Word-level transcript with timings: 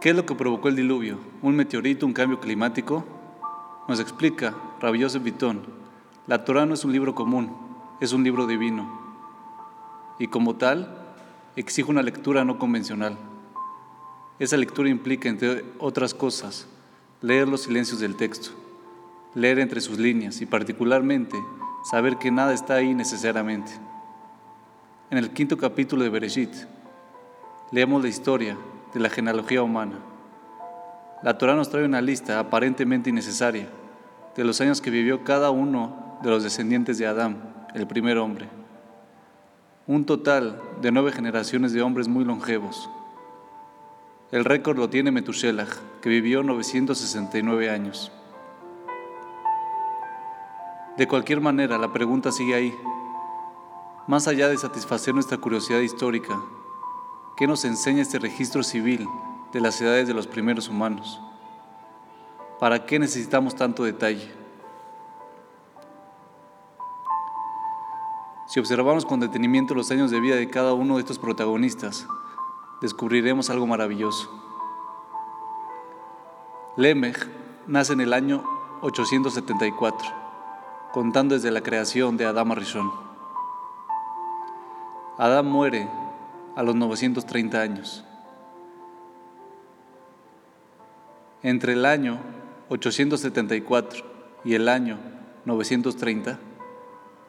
¿Qué 0.00 0.10
es 0.10 0.16
lo 0.16 0.26
que 0.26 0.34
provocó 0.34 0.68
el 0.68 0.76
diluvio? 0.76 1.18
¿Un 1.40 1.56
meteorito, 1.56 2.04
un 2.04 2.12
cambio 2.12 2.38
climático? 2.38 3.04
Nos 3.88 3.98
explica 3.98 4.54
Rabbi 4.80 4.98
Yosef 4.98 5.22
Vitón, 5.22 5.62
la 6.26 6.44
Torah 6.44 6.66
no 6.66 6.74
es 6.74 6.84
un 6.84 6.92
libro 6.92 7.14
común, 7.14 7.50
es 8.00 8.12
un 8.12 8.22
libro 8.22 8.46
divino. 8.46 8.88
Y 10.18 10.26
como 10.26 10.56
tal, 10.56 11.14
exige 11.56 11.90
una 11.90 12.02
lectura 12.02 12.44
no 12.44 12.58
convencional. 12.58 13.16
Esa 14.38 14.58
lectura 14.58 14.90
implica, 14.90 15.30
entre 15.30 15.64
otras 15.78 16.12
cosas, 16.12 16.68
leer 17.22 17.48
los 17.48 17.62
silencios 17.62 17.98
del 17.98 18.16
texto, 18.16 18.50
leer 19.34 19.58
entre 19.60 19.80
sus 19.80 19.98
líneas 19.98 20.42
y 20.42 20.46
particularmente 20.46 21.38
saber 21.90 22.18
que 22.18 22.30
nada 22.30 22.52
está 22.52 22.74
ahí 22.74 22.94
necesariamente. 22.94 23.72
En 25.10 25.18
el 25.18 25.30
quinto 25.30 25.56
capítulo 25.56 26.02
de 26.02 26.10
Bereshit, 26.10 26.52
leemos 27.70 28.02
la 28.02 28.08
historia 28.08 28.58
de 28.96 29.02
la 29.02 29.10
genealogía 29.10 29.62
humana. 29.62 29.98
La 31.22 31.36
Torah 31.36 31.54
nos 31.54 31.68
trae 31.68 31.84
una 31.84 32.00
lista 32.00 32.38
aparentemente 32.38 33.10
innecesaria 33.10 33.68
de 34.34 34.42
los 34.42 34.58
años 34.62 34.80
que 34.80 34.88
vivió 34.88 35.22
cada 35.22 35.50
uno 35.50 36.18
de 36.22 36.30
los 36.30 36.42
descendientes 36.42 36.96
de 36.96 37.06
Adán, 37.06 37.66
el 37.74 37.86
primer 37.86 38.16
hombre. 38.16 38.48
Un 39.86 40.06
total 40.06 40.62
de 40.80 40.92
nueve 40.92 41.12
generaciones 41.12 41.74
de 41.74 41.82
hombres 41.82 42.08
muy 42.08 42.24
longevos. 42.24 42.88
El 44.32 44.46
récord 44.46 44.78
lo 44.78 44.88
tiene 44.88 45.10
Metushelach, 45.10 45.76
que 46.00 46.08
vivió 46.08 46.42
969 46.42 47.68
años. 47.68 48.10
De 50.96 51.06
cualquier 51.06 51.42
manera, 51.42 51.76
la 51.76 51.92
pregunta 51.92 52.32
sigue 52.32 52.54
ahí. 52.54 52.74
Más 54.06 54.26
allá 54.26 54.48
de 54.48 54.56
satisfacer 54.56 55.12
nuestra 55.12 55.36
curiosidad 55.36 55.80
histórica, 55.80 56.40
¿Qué 57.36 57.46
nos 57.46 57.66
enseña 57.66 58.00
este 58.00 58.18
registro 58.18 58.62
civil 58.62 59.06
de 59.52 59.60
las 59.60 59.78
edades 59.82 60.08
de 60.08 60.14
los 60.14 60.26
primeros 60.26 60.70
humanos? 60.70 61.20
¿Para 62.58 62.86
qué 62.86 62.98
necesitamos 62.98 63.54
tanto 63.54 63.84
detalle? 63.84 64.32
Si 68.46 68.58
observamos 68.58 69.04
con 69.04 69.20
detenimiento 69.20 69.74
los 69.74 69.90
años 69.90 70.10
de 70.10 70.18
vida 70.18 70.36
de 70.36 70.48
cada 70.48 70.72
uno 70.72 70.94
de 70.94 71.00
estos 71.00 71.18
protagonistas, 71.18 72.06
descubriremos 72.80 73.50
algo 73.50 73.66
maravilloso. 73.66 74.30
Lemech 76.76 77.28
nace 77.66 77.92
en 77.92 78.00
el 78.00 78.14
año 78.14 78.44
874, 78.80 80.08
contando 80.90 81.34
desde 81.34 81.50
la 81.50 81.60
creación 81.60 82.16
de 82.16 82.24
Adán 82.24 82.56
Rishon. 82.56 82.90
Adán 85.18 85.46
muere 85.46 85.86
a 86.56 86.62
los 86.62 86.74
930 86.74 87.60
años. 87.60 88.04
Entre 91.42 91.74
el 91.74 91.84
año 91.84 92.18
874 92.70 94.04
y 94.44 94.54
el 94.54 94.68
año 94.68 94.98
930, 95.44 96.40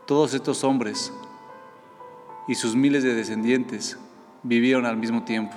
todos 0.08 0.34
estos 0.34 0.64
hombres 0.64 1.14
y 2.48 2.56
sus 2.56 2.76
miles 2.76 3.04
de 3.04 3.14
descendientes 3.14 4.00
vivieron 4.44 4.86
al 4.86 4.96
mismo 4.96 5.24
tiempo. 5.24 5.54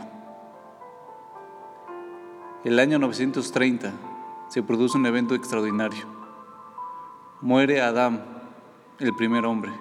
El 2.65 2.79
año 2.81 2.99
930 2.99 3.93
se 4.49 4.63
produce 4.65 4.99
un 4.99 5.07
evento 5.07 5.37
extraordinario. 5.37 6.07
Muere 7.41 7.81
Adán, 7.81 8.25
el 8.99 9.15
primer 9.15 9.47
hombre. 9.47 9.73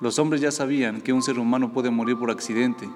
Los 0.00 0.18
hombres 0.18 0.40
ya 0.40 0.50
sabían 0.50 1.02
que 1.02 1.12
un 1.12 1.22
ser 1.22 1.38
humano 1.38 1.72
puede 1.72 1.90
morir 1.90 2.18
por 2.18 2.30
accidente 2.30 2.88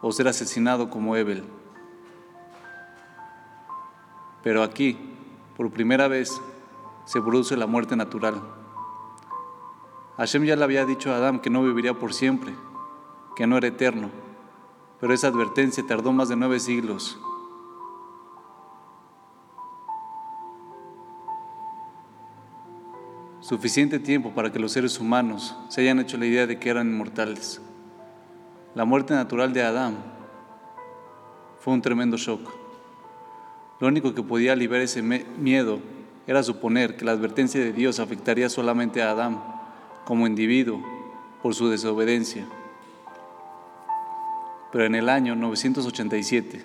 o 0.00 0.12
ser 0.12 0.28
asesinado 0.28 0.88
como 0.88 1.14
Ebel. 1.16 1.44
Pero 4.42 4.62
aquí, 4.62 4.96
por 5.56 5.70
primera 5.70 6.08
vez, 6.08 6.40
se 7.04 7.20
produce 7.20 7.56
la 7.56 7.66
muerte 7.66 7.96
natural. 7.96 8.40
Hashem 10.16 10.44
ya 10.44 10.56
le 10.56 10.64
había 10.64 10.86
dicho 10.86 11.12
a 11.12 11.16
Adán 11.16 11.40
que 11.40 11.50
no 11.50 11.62
viviría 11.62 11.98
por 11.98 12.14
siempre, 12.14 12.54
que 13.36 13.46
no 13.46 13.56
era 13.56 13.68
eterno, 13.68 14.10
pero 15.00 15.12
esa 15.12 15.28
advertencia 15.28 15.86
tardó 15.86 16.12
más 16.12 16.28
de 16.28 16.36
nueve 16.36 16.60
siglos 16.60 17.20
suficiente 23.52 23.98
tiempo 23.98 24.30
para 24.30 24.50
que 24.50 24.58
los 24.58 24.72
seres 24.72 24.98
humanos 24.98 25.54
se 25.68 25.82
hayan 25.82 26.00
hecho 26.00 26.16
la 26.16 26.24
idea 26.24 26.46
de 26.46 26.58
que 26.58 26.70
eran 26.70 26.88
inmortales. 26.88 27.60
La 28.74 28.86
muerte 28.86 29.12
natural 29.12 29.52
de 29.52 29.62
Adán 29.62 29.98
fue 31.60 31.74
un 31.74 31.82
tremendo 31.82 32.16
shock. 32.16 32.50
Lo 33.78 33.88
único 33.88 34.14
que 34.14 34.22
podía 34.22 34.54
aliviar 34.54 34.80
ese 34.80 35.02
miedo 35.02 35.80
era 36.26 36.42
suponer 36.42 36.96
que 36.96 37.04
la 37.04 37.12
advertencia 37.12 37.60
de 37.60 37.74
Dios 37.74 38.00
afectaría 38.00 38.48
solamente 38.48 39.02
a 39.02 39.10
Adán 39.10 39.42
como 40.06 40.26
individuo 40.26 40.82
por 41.42 41.54
su 41.54 41.68
desobediencia. 41.68 42.46
Pero 44.72 44.86
en 44.86 44.94
el 44.94 45.10
año 45.10 45.36
987 45.36 46.64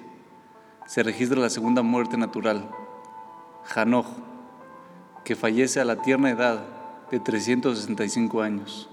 se 0.86 1.04
registra 1.04 1.42
la 1.42 1.50
segunda 1.50 1.82
muerte 1.82 2.16
natural, 2.16 2.70
Hanoj, 3.76 4.06
que 5.26 5.36
fallece 5.36 5.82
a 5.82 5.86
la 5.86 5.98
tierna 5.98 6.30
edad 6.30 6.77
de 7.12 7.20
365 7.20 8.42
años. 8.42 8.90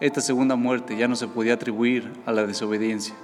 Esta 0.00 0.20
segunda 0.20 0.56
muerte 0.56 0.96
ya 0.96 1.08
no 1.08 1.16
se 1.16 1.28
podía 1.28 1.54
atribuir 1.54 2.12
a 2.26 2.32
la 2.32 2.46
desobediencia. 2.46 3.14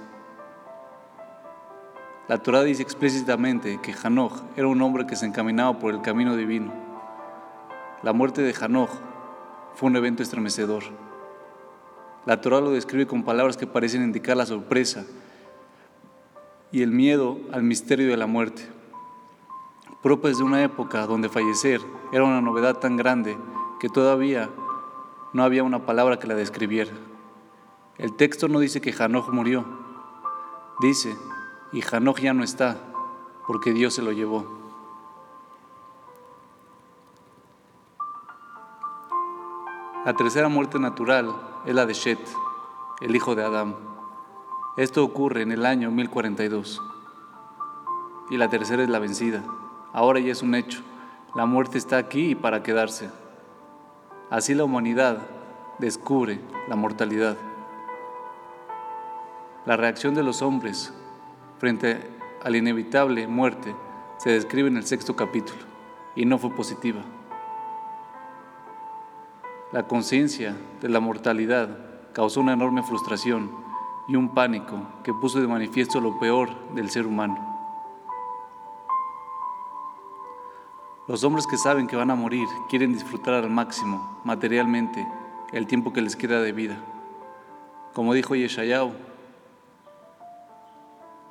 La 2.27 2.37
Torah 2.37 2.63
dice 2.63 2.83
explícitamente 2.83 3.79
que 3.81 3.93
Hanoj 4.03 4.33
era 4.55 4.67
un 4.67 4.81
hombre 4.81 5.07
que 5.07 5.15
se 5.15 5.25
encaminaba 5.25 5.79
por 5.79 5.93
el 5.93 6.01
camino 6.01 6.35
divino. 6.35 6.71
La 8.03 8.13
muerte 8.13 8.41
de 8.41 8.55
Hanoj 8.59 8.89
fue 9.75 9.89
un 9.89 9.95
evento 9.95 10.23
estremecedor. 10.23 10.83
La 12.25 12.39
Torah 12.41 12.61
lo 12.61 12.71
describe 12.71 13.07
con 13.07 13.23
palabras 13.23 13.57
que 13.57 13.67
parecen 13.67 14.03
indicar 14.03 14.37
la 14.37 14.45
sorpresa 14.45 15.05
y 16.71 16.83
el 16.83 16.91
miedo 16.91 17.39
al 17.51 17.63
misterio 17.63 18.07
de 18.07 18.17
la 18.17 18.27
muerte 18.27 18.79
propias 20.01 20.37
de 20.37 20.43
una 20.43 20.63
época 20.63 21.05
donde 21.05 21.27
fallecer 21.27 21.81
era 22.13 22.23
una 22.23 22.41
novedad 22.41 22.77
tan 22.77 22.95
grande 22.95 23.37
que 23.79 23.89
todavía 23.89 24.49
no 25.33 25.43
había 25.43 25.63
una 25.63 25.85
palabra 25.85 26.19
que 26.19 26.27
la 26.27 26.35
describiera. 26.35 26.91
El 27.97 28.15
texto 28.15 28.47
no 28.47 28.59
dice 28.59 28.81
que 28.81 28.93
Hanoj 28.97 29.29
murió, 29.29 29.65
dice, 30.79 31.15
y 31.71 31.83
Hanoj 31.83 32.19
ya 32.19 32.33
no 32.33 32.43
está, 32.43 32.77
porque 33.47 33.73
Dios 33.73 33.93
se 33.93 34.01
lo 34.01 34.11
llevó. 34.11 34.59
La 40.05 40.13
tercera 40.13 40.47
muerte 40.47 40.79
natural 40.79 41.35
es 41.65 41.75
la 41.75 41.85
de 41.85 41.93
Shet, 41.93 42.19
el 43.01 43.15
hijo 43.15 43.35
de 43.35 43.43
Adán. 43.43 43.75
Esto 44.77 45.03
ocurre 45.03 45.41
en 45.41 45.51
el 45.51 45.65
año 45.65 45.91
1042. 45.91 46.81
Y 48.29 48.37
la 48.37 48.49
tercera 48.49 48.81
es 48.81 48.89
la 48.89 48.99
vencida. 48.99 49.43
Ahora 49.91 50.19
ya 50.19 50.31
es 50.31 50.41
un 50.41 50.55
hecho. 50.55 50.81
La 51.35 51.45
muerte 51.45 51.77
está 51.77 51.97
aquí 51.97 52.31
y 52.31 52.35
para 52.35 52.63
quedarse. 52.63 53.09
Así 54.29 54.53
la 54.53 54.63
humanidad 54.63 55.17
descubre 55.79 56.39
la 56.67 56.75
mortalidad. 56.75 57.35
La 59.65 59.75
reacción 59.75 60.13
de 60.13 60.21
los 60.21 60.43
hombres 60.43 60.93
frente 61.57 61.99
a 62.43 62.49
la 62.51 62.57
inevitable 62.57 63.25
muerte 63.25 63.75
se 64.17 64.29
describe 64.29 64.67
en 64.67 64.77
el 64.77 64.85
sexto 64.85 65.15
capítulo 65.15 65.59
y 66.15 66.25
no 66.25 66.37
fue 66.37 66.51
positiva. 66.51 67.01
La 69.71 69.87
conciencia 69.87 70.55
de 70.79 70.89
la 70.89 70.99
mortalidad 70.99 71.69
causó 72.13 72.41
una 72.41 72.53
enorme 72.53 72.83
frustración 72.83 73.49
y 74.07 74.15
un 74.15 74.35
pánico 74.35 74.81
que 75.03 75.13
puso 75.13 75.41
de 75.41 75.47
manifiesto 75.47 75.99
lo 75.99 76.19
peor 76.19 76.49
del 76.75 76.91
ser 76.91 77.07
humano. 77.07 77.48
Los 81.09 81.23
hombres 81.23 81.47
que 81.47 81.57
saben 81.57 81.87
que 81.87 81.95
van 81.95 82.11
a 82.11 82.15
morir 82.15 82.47
quieren 82.69 82.93
disfrutar 82.93 83.33
al 83.33 83.49
máximo, 83.49 84.21
materialmente, 84.23 85.07
el 85.51 85.65
tiempo 85.65 85.91
que 85.91 86.03
les 86.03 86.15
queda 86.15 86.39
de 86.39 86.51
vida. 86.51 86.77
Como 87.95 88.13
dijo 88.13 88.35
Yeshayahu, 88.35 88.91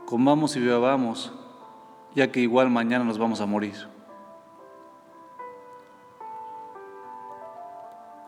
comamos 0.05 0.57
y 0.57 0.61
bebamos, 0.61 1.33
ya 2.17 2.33
que 2.33 2.41
igual 2.41 2.71
mañana 2.71 3.05
nos 3.05 3.19
vamos 3.19 3.41
a 3.41 3.47
morir. 3.47 3.77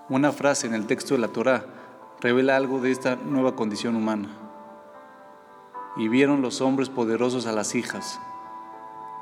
Una 0.09 0.31
frase 0.31 0.69
en 0.69 0.75
el 0.75 0.87
texto 0.87 1.15
de 1.15 1.21
la 1.21 1.29
Torá 1.33 1.65
revela 2.21 2.55
algo 2.55 2.81
de 2.81 2.93
esta 2.93 3.17
nueva 3.17 3.57
condición 3.57 3.97
humana. 3.97 4.29
Y 5.97 6.07
vieron 6.07 6.43
los 6.43 6.61
hombres 6.61 6.89
poderosos 6.89 7.49
a 7.49 7.53
las 7.53 7.75
hijas 7.75 8.21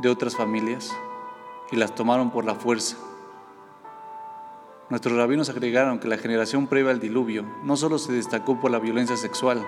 de 0.01 0.11
otras 0.11 0.37
familias 0.37 0.95
y 1.71 1.77
las 1.77 1.95
tomaron 1.95 2.31
por 2.31 2.45
la 2.45 2.55
fuerza. 2.55 2.97
Nuestros 4.91 5.17
rabinos 5.17 5.51
agregaron 5.51 5.99
que 5.99 6.09
la 6.09 6.17
generación 6.17 6.67
previa 6.67 6.93
al 6.93 7.01
diluvio 7.01 7.45
no 7.63 7.77
solo 7.77 7.99
se 7.99 8.13
destacó 8.13 8.59
por 8.59 8.71
la 8.71 8.79
violencia 8.79 9.17
sexual, 9.17 9.67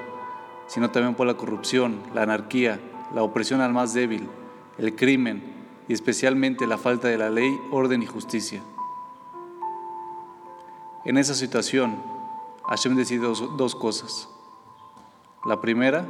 sino 0.67 0.91
también 0.91 1.15
por 1.15 1.27
la 1.27 1.35
corrupción, 1.35 2.01
la 2.15 2.23
anarquía, 2.23 2.81
la 3.15 3.23
opresión 3.23 3.61
al 3.61 3.73
más 3.73 3.93
débil, 3.93 4.29
el 4.79 4.95
crimen 4.97 5.43
y 5.89 5.93
especialmente 5.93 6.67
la 6.67 6.79
falta 6.79 7.09
de 7.09 7.19
la 7.19 7.29
ley, 7.29 7.61
orden 7.71 8.03
y 8.03 8.07
justicia. 8.07 8.63
En 11.05 11.19
esa 11.19 11.35
situación, 11.35 12.01
Hashem 12.69 12.95
decide 12.95 13.27
dos, 13.27 13.75
cosas. 13.75 14.29
La 15.45 15.61
primera, 15.61 16.07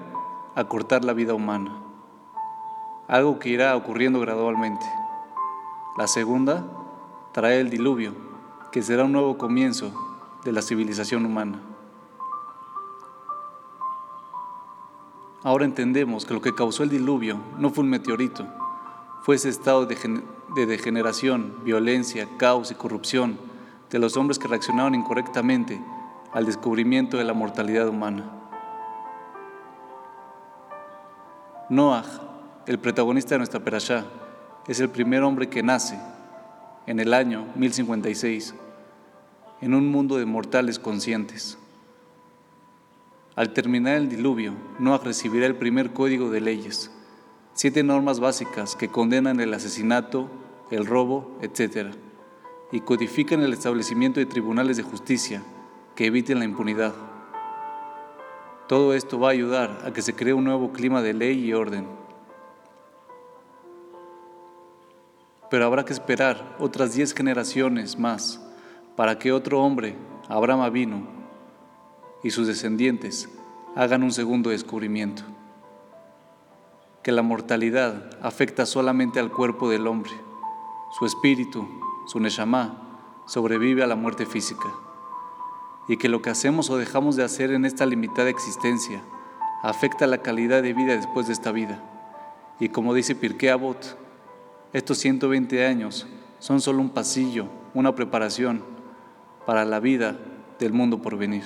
acortar 0.54 1.04
la 1.04 1.14
vida 1.14 1.32
humana, 1.32 1.72
algo 3.08 3.38
que 3.38 3.48
irá 3.48 3.74
ocurriendo 3.76 4.20
gradualmente. 4.20 4.84
La 5.96 6.06
segunda, 6.06 6.64
traer 7.32 7.60
el 7.60 7.70
diluvio, 7.70 8.14
que 8.72 8.82
será 8.82 9.04
un 9.04 9.12
nuevo 9.12 9.36
comienzo 9.36 9.92
de 10.44 10.52
la 10.52 10.62
civilización 10.62 11.26
humana. 11.26 11.60
Ahora 15.42 15.64
entendemos 15.64 16.24
que 16.26 16.34
lo 16.34 16.40
que 16.40 16.54
causó 16.54 16.82
el 16.82 16.90
diluvio 16.90 17.38
no 17.58 17.70
fue 17.70 17.82
un 17.84 17.90
meteorito, 17.90 18.46
fue 19.22 19.36
ese 19.36 19.48
estado 19.48 19.86
de, 19.86 20.66
degeneración, 20.66 21.54
violencia, 21.64 22.28
caos 22.36 22.70
y 22.70 22.74
corrupción 22.74 23.38
de 23.90 23.98
los 23.98 24.16
hombres 24.16 24.38
que 24.38 24.48
reaccionaron 24.48 24.94
incorrectamente 24.94 25.82
al 26.32 26.46
descubrimiento 26.46 27.16
de 27.16 27.24
la 27.24 27.32
mortalidad 27.32 27.88
humana. 27.88 28.30
Noah, 31.68 32.04
el 32.66 32.78
protagonista 32.78 33.34
de 33.34 33.38
nuestra 33.38 33.60
perashá, 33.60 34.04
es 34.70 34.78
el 34.78 34.88
primer 34.88 35.24
hombre 35.24 35.48
que 35.48 35.64
nace 35.64 35.98
en 36.86 37.00
el 37.00 37.12
año 37.12 37.44
1056 37.56 38.54
en 39.62 39.74
un 39.74 39.90
mundo 39.90 40.16
de 40.16 40.26
mortales 40.26 40.78
conscientes. 40.78 41.58
Al 43.34 43.52
terminar 43.52 43.96
el 43.96 44.08
diluvio, 44.08 44.54
Noah 44.78 45.00
recibirá 45.02 45.46
el 45.46 45.56
primer 45.56 45.92
código 45.92 46.30
de 46.30 46.40
leyes, 46.40 46.92
siete 47.52 47.82
normas 47.82 48.20
básicas 48.20 48.76
que 48.76 48.86
condenan 48.86 49.40
el 49.40 49.52
asesinato, 49.54 50.30
el 50.70 50.86
robo, 50.86 51.36
etc., 51.42 51.88
y 52.70 52.78
codifican 52.82 53.42
el 53.42 53.52
establecimiento 53.52 54.20
de 54.20 54.26
tribunales 54.26 54.76
de 54.76 54.84
justicia 54.84 55.42
que 55.96 56.06
eviten 56.06 56.38
la 56.38 56.44
impunidad. 56.44 56.94
Todo 58.68 58.94
esto 58.94 59.18
va 59.18 59.30
a 59.30 59.32
ayudar 59.32 59.82
a 59.84 59.92
que 59.92 60.00
se 60.00 60.14
cree 60.14 60.32
un 60.32 60.44
nuevo 60.44 60.70
clima 60.70 61.02
de 61.02 61.12
ley 61.12 61.44
y 61.44 61.54
orden. 61.54 61.99
Pero 65.50 65.66
habrá 65.66 65.84
que 65.84 65.92
esperar 65.92 66.56
otras 66.58 66.94
diez 66.94 67.12
generaciones 67.12 67.98
más 67.98 68.40
para 68.96 69.18
que 69.18 69.32
otro 69.32 69.60
hombre, 69.62 69.96
Abraham 70.28 70.72
vino, 70.72 71.06
y 72.22 72.30
sus 72.30 72.46
descendientes 72.46 73.28
hagan 73.74 74.02
un 74.02 74.12
segundo 74.12 74.50
descubrimiento. 74.50 75.22
Que 77.02 77.12
la 77.12 77.22
mortalidad 77.22 78.10
afecta 78.22 78.66
solamente 78.66 79.18
al 79.18 79.30
cuerpo 79.30 79.68
del 79.70 79.86
hombre. 79.86 80.12
Su 80.98 81.06
espíritu, 81.06 81.66
su 82.06 82.20
neshama, 82.20 82.90
sobrevive 83.26 83.82
a 83.82 83.86
la 83.86 83.96
muerte 83.96 84.26
física. 84.26 84.68
Y 85.88 85.96
que 85.96 86.08
lo 86.08 86.20
que 86.20 86.30
hacemos 86.30 86.68
o 86.70 86.76
dejamos 86.76 87.16
de 87.16 87.24
hacer 87.24 87.52
en 87.52 87.64
esta 87.64 87.86
limitada 87.86 88.28
existencia 88.28 89.02
afecta 89.62 90.06
la 90.06 90.18
calidad 90.18 90.62
de 90.62 90.74
vida 90.74 90.94
después 90.96 91.26
de 91.26 91.32
esta 91.32 91.52
vida. 91.52 91.82
Y 92.60 92.68
como 92.68 92.92
dice 92.92 93.14
Pirkei 93.14 93.48
Avot, 93.48 93.96
estos 94.72 94.98
120 94.98 95.66
años 95.66 96.06
son 96.38 96.60
solo 96.60 96.80
un 96.80 96.90
pasillo, 96.90 97.46
una 97.74 97.94
preparación 97.94 98.62
para 99.46 99.64
la 99.64 99.80
vida 99.80 100.18
del 100.58 100.72
mundo 100.72 101.02
por 101.02 101.16
venir. 101.16 101.44